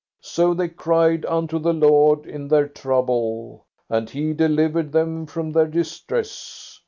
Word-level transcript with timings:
So 0.23 0.55
they 0.55 0.67
cried 0.67 1.27
unto 1.27 1.59
the 1.59 1.73
Lord 1.73 2.25
in 2.25 2.47
their 2.47 2.67
trouble, 2.67 3.67
and 3.87 4.09
He 4.09 4.33
delivered 4.33 4.91
them 4.91 5.27
from 5.27 5.51
their 5.51 5.67
distress. 5.67 6.79